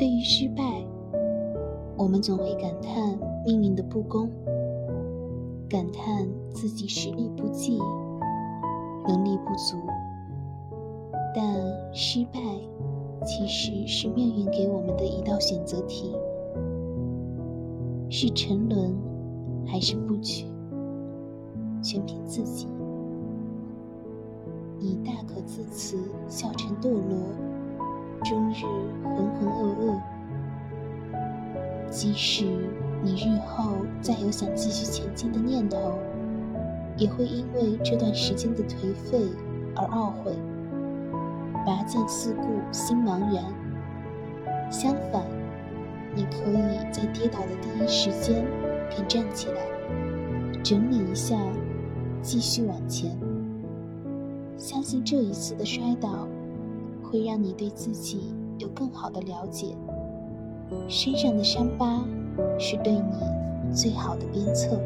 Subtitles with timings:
[0.00, 0.62] 对于失败，
[1.94, 4.30] 我们总会感叹命运的不公，
[5.68, 7.78] 感叹自己实力不济，
[9.06, 9.76] 能力不足。
[11.34, 11.44] 但
[11.92, 12.40] 失败
[13.26, 16.16] 其实是命运给我们的一道选择题：
[18.08, 18.96] 是沉沦
[19.66, 20.46] 还是不屈，
[21.82, 22.66] 全凭自己。
[24.78, 27.18] 你大可自此笑沉堕落，
[28.24, 28.64] 终日。
[31.90, 32.44] 即使
[33.02, 35.98] 你日后再有想继续前进的念头，
[36.96, 39.20] 也会因为这段时间的颓废
[39.74, 40.32] 而懊悔。
[41.66, 43.44] 拔剑四顾，心茫然。
[44.70, 45.22] 相反，
[46.14, 48.46] 你可以在跌倒的第一时间
[48.88, 49.60] 便站起来，
[50.62, 51.36] 整理一下，
[52.22, 53.10] 继续往前。
[54.56, 56.28] 相信这一次的摔倒，
[57.02, 59.74] 会让你对自己有更好的了解。
[60.88, 62.04] 身上的伤疤，
[62.58, 64.80] 是对你最好的鞭策。